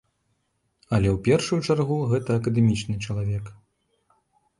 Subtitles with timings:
[0.97, 3.45] Але ў першую чаргу гэта акадэмічны чалавек.